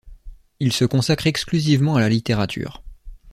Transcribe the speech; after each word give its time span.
Il 0.59 0.73
se 0.73 0.83
consacre 0.83 1.27
exclusivement 1.27 1.95
à 1.95 1.99
la 1.99 2.09
littérature. 2.09 2.81